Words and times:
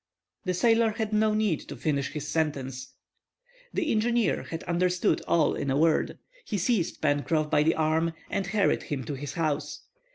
—The 0.45 0.55
sailor 0.55 0.93
had 0.93 1.13
no 1.13 1.35
need 1.35 1.59
to 1.67 1.75
finish 1.75 2.09
his 2.13 2.27
sentence. 2.27 2.95
The 3.71 3.91
engineer 3.91 4.41
had 4.49 4.63
understood 4.63 5.21
all 5.27 5.53
in 5.53 5.69
a 5.69 5.77
word. 5.77 6.17
He 6.43 6.57
seized 6.57 7.01
Pencroff 7.03 7.51
by 7.51 7.61
the 7.61 7.75
arm 7.75 8.13
and 8.31 8.47
hurried 8.47 8.81
him 8.81 9.03
to 9.03 9.13
his 9.13 9.33
house. 9.33 9.81